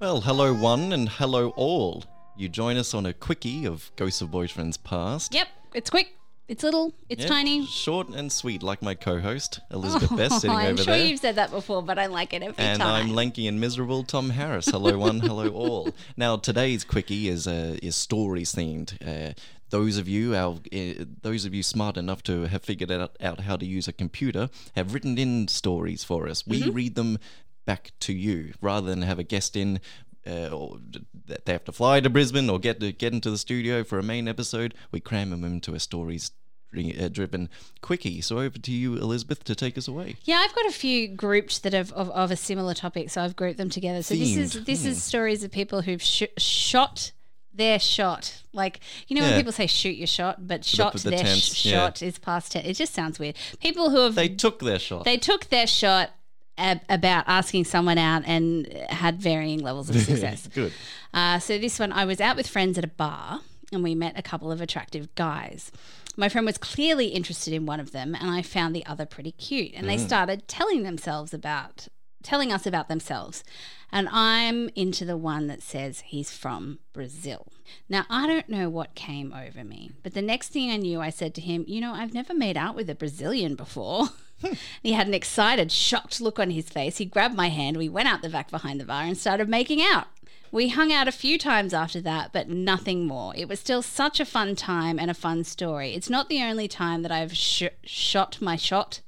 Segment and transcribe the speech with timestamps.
[0.00, 2.04] Well, hello one and hello all.
[2.36, 5.34] You join us on a quickie of Ghosts of Boyfriends Past.
[5.34, 6.14] Yep, it's quick.
[6.46, 6.94] It's little.
[7.10, 7.66] It's Yeah, tiny.
[7.66, 10.68] Short and sweet, like my co-host, Elizabeth Best, sitting over there.
[10.68, 11.06] I'm over sure there.
[11.06, 13.08] you've said that before, but I like it every And time.
[13.08, 14.66] I'm lanky and miserable Tom Harris.
[14.66, 15.90] Hello one, hello all.
[16.16, 18.94] Now today's quickie is uh, is stories themed.
[19.06, 19.34] Uh,
[19.70, 23.40] those of you, our uh, those of you smart enough to have figured out, out
[23.40, 26.46] how to use a computer, have written in stories for us.
[26.46, 26.72] We Mm-hmm.
[26.72, 27.18] read them
[27.66, 29.80] back to you rather than have a guest in.
[30.26, 30.78] Uh, or
[31.26, 33.98] that they have to fly to Brisbane or get to get into the studio for
[33.98, 34.74] a main episode.
[34.92, 36.32] We cram them into a stories
[36.76, 37.48] uh, driven
[37.80, 38.20] quickie.
[38.20, 40.16] So over to you, Elizabeth, to take us away.
[40.24, 43.36] yeah, I've got a few grouped that have of, of a similar topic, so I've
[43.36, 44.02] grouped them together.
[44.02, 44.88] So this is this Hmm.
[44.88, 47.12] is stories of people who've sh- shot
[47.58, 48.42] their shot.
[48.54, 51.66] Like you know when people say shoot your shot, but shot the their tense, sh-
[51.66, 51.72] yeah.
[51.72, 52.66] shot is past tense.
[52.66, 53.36] It just sounds weird.
[53.60, 55.04] People who have They took their shot.
[55.04, 56.10] they took their shot
[56.56, 60.48] ab- about asking someone out and had varying levels of success.
[60.48, 60.72] Good.
[61.12, 63.40] Uh, so this one, I was out with friends at a bar
[63.72, 65.70] and we met a couple of attractive guys.
[66.16, 69.30] My friend was clearly interested in one of them, and I found the other pretty
[69.30, 69.70] cute.
[69.74, 71.86] And they started telling themselves about,
[72.22, 73.44] telling us about themselves.
[73.90, 77.46] And I'm into the one that says he's from Brazil.
[77.88, 81.10] Now, I don't know what came over me, but the next thing I knew, I
[81.10, 84.08] said to him, You know, I've never made out with a Brazilian before.
[84.82, 86.98] he had an excited, shocked look on his face.
[86.98, 87.76] He grabbed my hand.
[87.76, 90.06] We went out the back behind the bar and started making out.
[90.50, 93.34] We hung out a few times after that, but nothing more.
[93.36, 95.92] It was still such a fun time and a fun story.
[95.92, 99.00] It's not the only time that I've sh- shot my shot,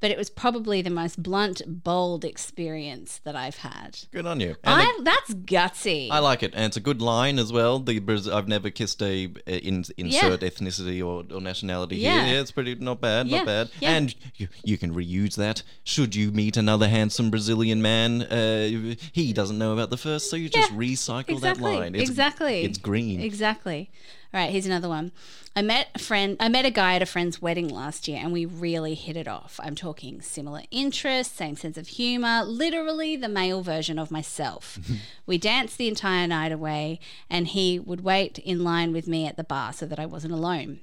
[0.00, 3.98] but it was probably the most blunt, bold experience that I've had.
[4.12, 4.56] Good on you.
[4.64, 6.10] And I, that's gutsy.
[6.10, 7.78] I like it, and it's a good line as well.
[7.78, 8.00] The
[8.32, 12.24] I've never kissed a, in, insert ethnicity or, or nationality Yeah.
[12.24, 12.34] here.
[12.34, 13.70] Yeah, it's pretty not bad, Yeah, not bad.
[13.80, 13.90] yeah.
[13.90, 15.62] And you, you can reuse that.
[15.84, 20.36] Should you meet another handsome Brazilian man, uh, he doesn't know about the first, so
[20.36, 21.94] you just Yeah, recycle that line.
[21.94, 22.62] It's, exactly.
[22.62, 23.20] It's green.
[23.20, 23.90] Exactly.
[24.34, 25.12] All right, here's another one.
[25.54, 26.36] I met a friend.
[26.40, 29.28] I met a guy at a friend's wedding last year, and we really hit it
[29.28, 29.60] off.
[29.62, 34.78] I'm talking similar interests, same sense of humor, literally the male version of myself.
[35.26, 36.98] we danced the entire night away,
[37.30, 40.34] and he would wait in line with me at the bar so that I wasn't
[40.34, 40.80] alone.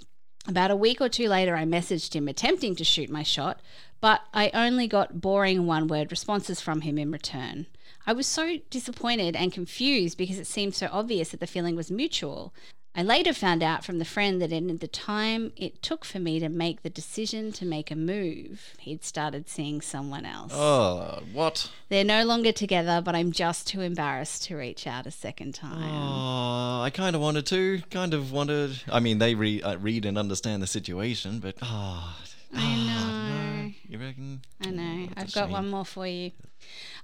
[0.48, 3.62] About a week or two later, I messaged him attempting to shoot my shot,
[4.02, 7.68] but I only got boring one word responses from him in return.
[8.06, 11.90] I was so disappointed and confused because it seemed so obvious that the feeling was
[11.90, 12.54] mutual.
[12.96, 16.40] I later found out from the friend that in the time it took for me
[16.40, 20.52] to make the decision to make a move, he'd started seeing someone else.
[20.54, 21.72] Oh, what?
[21.90, 25.82] They're no longer together, but I'm just too embarrassed to reach out a second time.
[25.82, 27.82] Oh, I kind of wanted to.
[27.90, 28.80] Kind of wanted.
[28.92, 32.16] I mean, they re- uh, read and understand the situation, but oh,
[32.54, 33.53] I know.
[33.88, 34.42] You reckon?
[34.66, 35.08] I know.
[35.16, 35.52] I've got shame.
[35.52, 36.32] one more for you.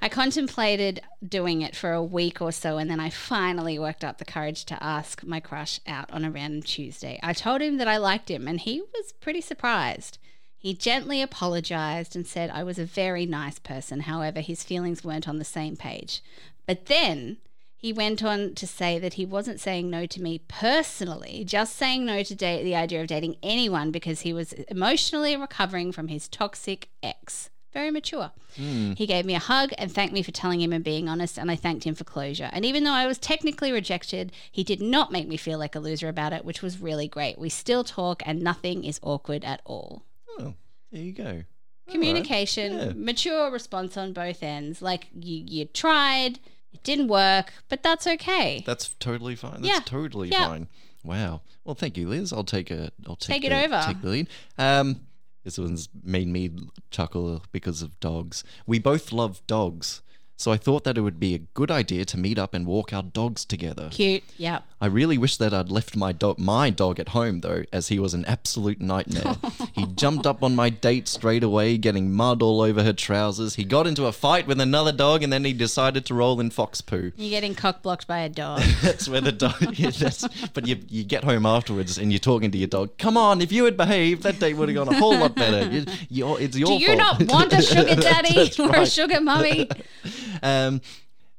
[0.01, 4.17] I contemplated doing it for a week or so, and then I finally worked up
[4.17, 7.19] the courage to ask my crush out on a random Tuesday.
[7.21, 10.17] I told him that I liked him, and he was pretty surprised.
[10.57, 14.01] He gently apologized and said I was a very nice person.
[14.01, 16.21] However, his feelings weren't on the same page.
[16.65, 17.37] But then
[17.79, 22.05] he went on to say that he wasn't saying no to me personally, just saying
[22.05, 26.27] no to date the idea of dating anyone because he was emotionally recovering from his
[26.27, 27.49] toxic ex.
[27.71, 28.31] Very mature.
[28.57, 28.93] Hmm.
[28.93, 31.49] He gave me a hug and thanked me for telling him and being honest, and
[31.49, 32.49] I thanked him for closure.
[32.51, 35.79] And even though I was technically rejected, he did not make me feel like a
[35.79, 37.37] loser about it, which was really great.
[37.39, 40.03] We still talk, and nothing is awkward at all.
[40.39, 40.55] Oh,
[40.91, 41.43] there you go.
[41.89, 42.91] Communication, Yeah.
[42.95, 44.81] mature response on both ends.
[44.81, 46.39] Like you, you tried,
[46.73, 48.63] it didn't work, but that's okay.
[48.65, 49.61] That's totally fine.
[49.61, 49.79] That's Yeah.
[49.85, 50.47] totally Yeah.
[50.47, 50.67] fine.
[51.03, 51.41] Wow.
[51.63, 52.33] Well, thank you, Liz.
[52.33, 52.91] I'll take a.
[53.07, 53.83] I'll take, Take it the, over.
[53.85, 54.27] Take the lead.
[54.57, 55.01] Um,
[55.43, 56.51] this one's made me
[56.91, 58.43] chuckle because of dogs.
[58.67, 60.01] We both love dogs,
[60.35, 62.91] so I thought that it would be a good idea to meet up and walk
[62.91, 63.87] our dogs together.
[63.91, 64.23] Cute.
[64.37, 64.63] Yep.
[64.81, 67.99] I really wish that I'd left my dog, my dog at home though, as he
[67.99, 69.35] was an absolute nightmare.
[69.73, 73.55] he jumped up on my date straight away, getting mud all over her trousers.
[73.55, 76.49] He got into a fight with another dog, and then he decided to roll in
[76.49, 77.11] fox poo.
[77.17, 78.61] You're getting cock blocked by a dog.
[78.81, 79.55] That's where the dog.
[79.79, 82.97] Yeah, that's, but you you get home afterwards and you're talking to your dog.
[82.97, 85.69] Come on, if you had behaved, that date would have gone a whole lot better.
[85.69, 87.19] You, you're, it's your Do you fault.
[87.21, 89.69] not want a sugar daddy or a sugar mummy?
[90.43, 90.81] Um,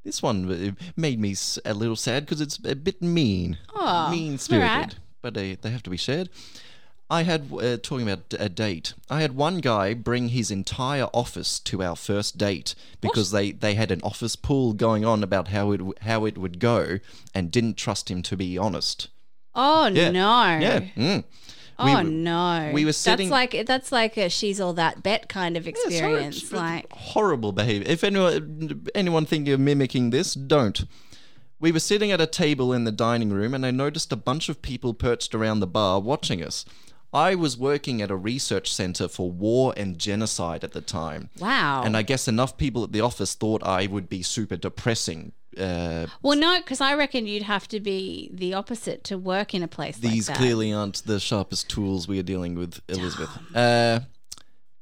[0.05, 4.39] this one uh, made me a little sad because it's a bit mean, Oh, mean
[4.39, 4.95] spirited, alright.
[5.23, 6.29] but they, they have to be shared.
[7.13, 8.95] I had uh, talking about a date.
[9.11, 13.75] I had one guy bring his entire office to our first date because they, they
[13.75, 17.01] had an office pool going on about how it how it would go
[17.35, 19.09] and didn't trust him to be honest.
[19.57, 20.13] Oh Yeah.
[20.13, 20.59] no.
[20.61, 20.81] Yeah.
[20.97, 21.25] Mm.
[21.81, 22.71] Oh were- no.
[22.75, 25.71] we were sitting- That's like that's like a she's all that bet kind of Yeah,
[25.71, 26.43] experience.
[26.43, 27.87] it's like horrible behavior.
[27.89, 30.85] If anyone anyone think you're mimicking this, don't.
[31.59, 34.49] We were sitting at a table in the dining room, and I noticed a bunch
[34.49, 36.65] of people perched around the bar watching us.
[37.13, 41.31] I was working at a research center for war and genocide at the time.
[41.39, 41.83] wow.
[41.83, 45.33] And I guess enough people at the office thought I would be super depressing.
[45.59, 49.63] Uh, well, no, because I reckon you'd have to be the opposite to work in
[49.65, 50.41] a place these like that.
[50.41, 53.31] clearly aren't the sharpest tools we are dealing with, Elizabeth.
[53.55, 54.01] Uh,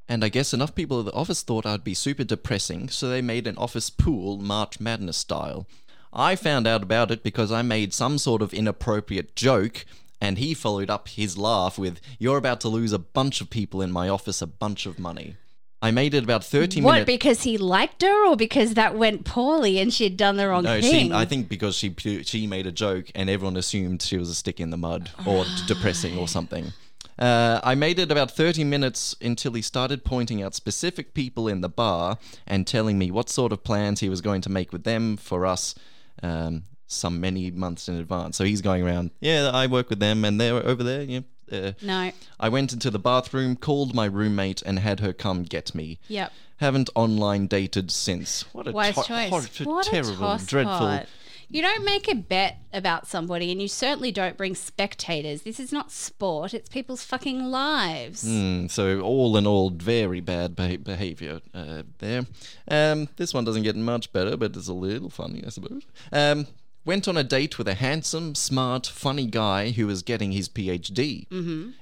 [0.09, 3.23] and I guess enough people at the office thought I'd be super depressing, so they
[3.23, 5.67] made an office pool March Madness style.
[6.13, 9.85] I found out about it because I made some sort of inappropriate joke,
[10.21, 13.83] and he followed up his laugh with, You're about to lose a bunch of people
[13.83, 15.37] in my office a bunch of money.
[15.81, 16.93] I made it about 30 What?
[16.95, 17.01] minutes.
[17.03, 20.65] What, because he liked her, or because that went poorly and she'd done the wrong
[20.65, 21.09] No, thing?
[21.09, 21.95] she, I think because she
[22.25, 25.45] she made a joke and everyone assumed she was a stick in the mud or
[25.69, 26.73] depressing or something.
[27.17, 31.61] Uh, I made it about 30 minutes until he started pointing out specific people in
[31.63, 34.85] the bar and telling me what sort of plans he was going to make with
[34.85, 35.75] them for us
[36.23, 38.37] um, some many months in advance.
[38.37, 41.03] So he's going around, yeah, I work with them and they're over there.
[41.03, 41.21] Yeah.
[41.51, 42.11] Uh, no.
[42.41, 45.99] I went into the bathroom, called my roommate, and had her come get me.
[46.09, 46.33] Yep.
[46.59, 48.43] Haven't online dated since.
[48.53, 49.31] What a Wise to- choice.
[49.31, 50.77] hor- what terrible, a dreadful.
[50.79, 51.07] pot.
[51.51, 55.41] You don't make a bet about somebody, and you certainly don't bring spectators.
[55.43, 58.23] This is not sport; it's people's fucking lives.
[58.25, 62.27] Mm, so all in all, very bad beha- behavior uh, there.
[62.71, 65.85] Um, this one doesn't get much better, but it's a little funny, I suppose.
[66.13, 66.47] Um,
[66.89, 71.27] went on a date with a handsome, smart, funny guy who was getting his PhD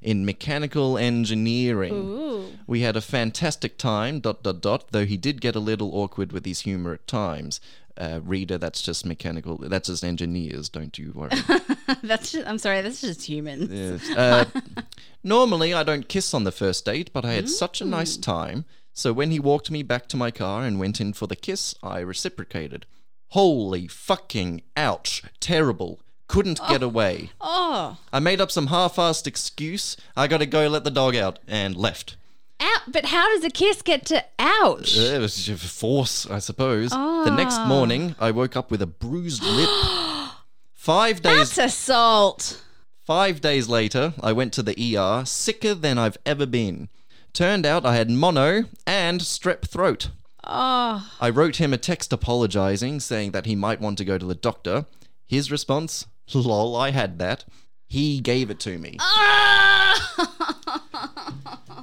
[0.02, 1.94] in mechanical engineering.
[1.94, 2.46] Ooh.
[2.66, 4.18] We had a fantastic time.
[4.18, 4.86] Dot dot dot.
[4.90, 7.60] Though he did get a little awkward with his humor at times.
[7.96, 9.58] Uh, reader, that's just mechanical.
[9.58, 10.68] That's just engineers.
[10.68, 11.30] Don't you worry.
[12.02, 13.70] that's just, I'm sorry, that's just humans.
[13.70, 14.10] Yes.
[14.10, 14.44] Uh,
[15.22, 18.64] normally, I don't kiss on the first date, but I had such a nice time.
[18.92, 21.76] So when he walked me back to my car and went in for the kiss,
[21.80, 22.86] I reciprocated.
[23.30, 25.22] Holy fucking ouch.
[25.40, 26.00] Terrible.
[26.28, 27.30] Couldn't get away.
[27.40, 29.96] Oh, I made up some half assed excuse.
[30.16, 32.16] I gotta go let the dog out and left.
[32.60, 32.80] out!
[32.88, 34.96] But how does a kiss get to ouch?
[34.98, 36.90] Uh, It was just force, I suppose.
[36.90, 39.68] The next morning, I woke up with a bruised lip.
[40.72, 42.62] Five days That's assault.
[43.04, 46.88] Five days later, I went to the ER, sicker than I've ever been.
[47.32, 50.08] Turned out I had mono and strep throat.
[50.46, 54.24] Oh, I wrote him a text apologizing, saying that he might want to go to
[54.26, 54.86] the doctor.
[55.26, 57.44] His response, lol, I had that.
[57.88, 58.96] He gave it to me.
[59.00, 60.26] Ah.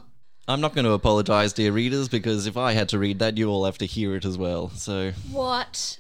[0.48, 3.50] I'm not going to apologize, dear readers, because if I had to read that, you
[3.50, 4.70] all have to hear it as well.
[4.72, 5.98] So, what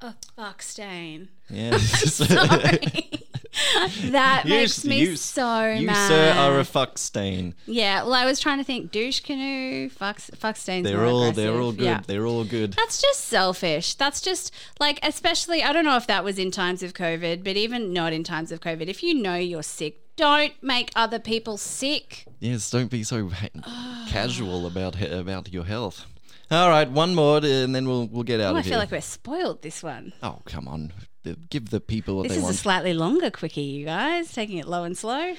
[0.00, 1.28] a fuck stain.
[1.50, 1.78] yeah.
[4.12, 6.08] That You makes me you so you, mad.
[6.08, 7.54] sir, are a fuck stain.
[7.66, 10.84] Yeah, well, I was trying to think douche canoe, fuck, fuck stains.
[10.86, 11.84] They're all, they're all good.
[11.84, 12.00] Yeah.
[12.06, 12.72] They're all good.
[12.74, 13.94] That's just selfish.
[13.94, 17.56] That's just like, especially, I don't know if that was in times of COVID, but
[17.56, 21.56] even not in times of COVID, if you know you're sick, don't make other people
[21.56, 22.24] sick.
[22.40, 23.30] Yes, don't be so
[24.08, 26.06] casual about about your health.
[26.50, 28.70] All right, one more, and then we'll we'll get out Oh, of I here.
[28.70, 30.12] I feel like we're spoiled this one.
[30.22, 30.92] oh, come on,
[31.26, 32.54] Uh, give the people what This they is want.
[32.54, 35.34] a slightly longer quickie, you guys, taking it low and slow.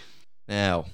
[0.48, 0.86] now,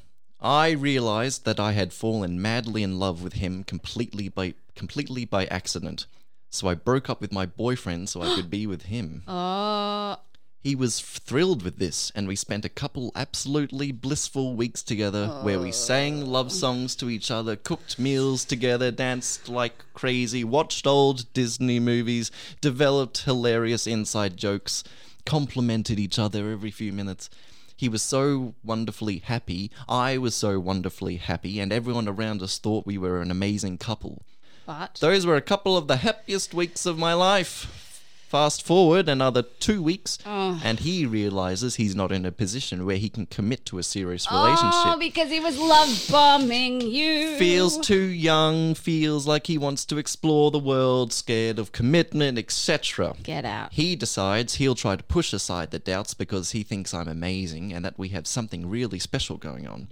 [0.41, 5.45] I realized that I had fallen madly in love with him completely by completely by
[5.47, 6.05] accident.
[6.49, 9.23] So I broke up with my boyfriend so I could be with him.
[9.27, 10.15] Oh,
[10.61, 15.57] He was thrilled with this, and we spent a couple absolutely blissful weeks together where
[15.59, 21.31] we sang love songs to each other, cooked meals together, danced like crazy, watched old
[21.33, 24.83] Disney movies, developed hilarious inside jokes,
[25.25, 27.29] complimented each other every few minutes.
[27.77, 32.85] He was so wonderfully happy, I was so wonderfully happy, and everyone around us thought
[32.85, 34.23] we were an amazing couple.
[34.65, 37.88] but Those were a couple of the happiest weeks of my life.
[38.29, 40.61] Fast forward another two weeks, Oh.
[40.63, 44.29] and he realizes he's not in a position where he can commit to a serious
[44.31, 44.85] relationship.
[44.85, 47.35] Oh, because he was love bombing you.
[47.37, 53.15] feels too young, feels like he wants to explore the world, scared of commitment, etc.
[53.23, 53.73] Get out.
[53.73, 57.83] He decides he'll try to push aside the doubts because he thinks I'm amazing and
[57.83, 59.87] that we have something really special going on.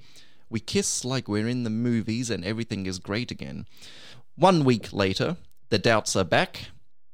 [0.48, 3.66] We kiss like we're in the movies and everything is great again.
[4.36, 5.38] One week later,
[5.70, 6.68] the doubts are back.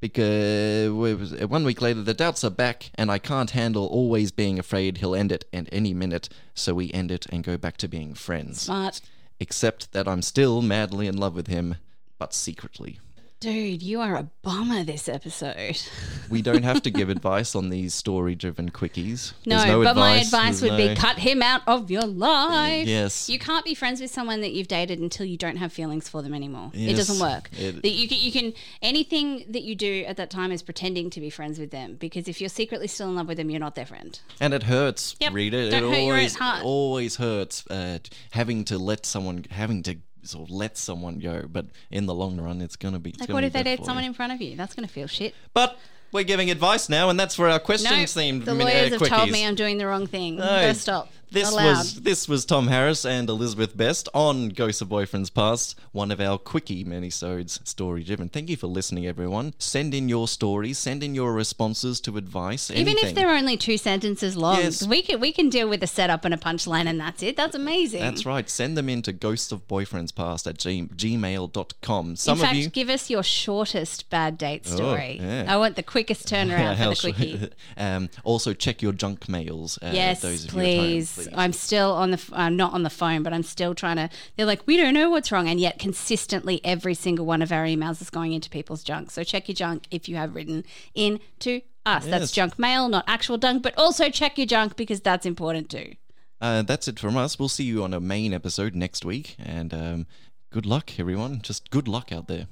[0.04, 4.32] Because was uh, one week later, the doubts are back, and I can't handle always
[4.32, 6.28] being afraid he'll end it at any minute.
[6.52, 9.00] So we end it and go back to being friends Smart.
[9.40, 11.76] except that I'm still madly in love with him,
[12.18, 12.98] but secretly.
[13.40, 15.78] Dude, you are a bummer this episode.
[16.30, 19.34] We don't have to give advice on these story driven quickies.
[19.44, 22.06] No, There's but my advice, advice there's would no- be cut him out of your
[22.06, 22.88] life.
[22.88, 23.28] Yes.
[23.28, 26.22] You can't be friends with someone that you've dated until you don't have feelings for
[26.22, 26.70] them anymore.
[26.72, 27.50] It doesn't work.
[27.52, 31.10] it- That you can, you can anything that you do at that time is pretending
[31.10, 33.60] to be friends with them because if you're secretly still in love with them, you're
[33.60, 34.18] not their friend.
[34.40, 35.70] And it hurts, Yep, Rita.
[35.70, 36.64] don't it hurt your own always, heart.
[36.64, 37.98] always hurts uh,
[38.30, 41.46] having to let someone, having to sort of let someone go.
[41.50, 43.14] But in the long run, it's going to be.
[43.18, 44.08] Like, what if they for someone you.
[44.10, 44.56] in front of you?
[44.56, 45.34] That's going to feel shit.
[45.52, 45.78] But
[46.12, 48.90] we're giving advice now, and that's for our No, questions themed the min- uh, lawyers
[48.92, 50.36] have told me I'm doing the wrong thing.
[50.36, 51.10] No, stop.
[51.34, 51.66] This Allowed.
[51.78, 56.20] was this was Tom Harris and Elizabeth Best on Ghosts of Boyfriends Past, one of
[56.20, 58.28] our quickie minisodes, story driven.
[58.28, 59.52] Thank you for listening, everyone.
[59.58, 62.70] Send in your stories, send in your responses to advice.
[62.70, 63.08] Even anything.
[63.10, 64.86] if they're only two sentences long, Yes.
[64.86, 67.36] we can we can deal with a setup and a punchline, and that's it.
[67.36, 68.00] That's amazing.
[68.00, 68.48] That's right.
[68.48, 72.16] Send them in to Ghosts of Boyfriends Past at g- gmail.com.
[72.16, 72.68] Some in fact, of you.
[72.70, 75.18] give us your shortest bad date story.
[75.20, 75.44] yeah.
[75.48, 77.50] I want the quickest turnaround for the quickie.
[77.76, 79.78] um, also, check your junk mails.
[79.82, 81.23] Uh, yes, those of you please.
[81.26, 81.34] Please.
[81.36, 82.16] I'm still on the.
[82.16, 84.08] f- I'm not on the phone, but I'm still trying to.
[84.36, 87.64] They're like, we don't know what's wrong, and yet consistently every single one of our
[87.64, 89.10] emails is going into people's junk.
[89.10, 90.64] So check your junk if you have written
[90.94, 92.06] in to us.
[92.06, 92.10] Yes.
[92.10, 95.94] That's junk mail, not actual junk, but also check your junk because that's important too.
[96.40, 97.38] Uh, that's it from us.
[97.38, 99.36] We'll see you on a main episode next week.
[99.38, 100.06] And um,
[100.50, 101.40] good luck, everyone.
[101.40, 102.48] Just good luck out there.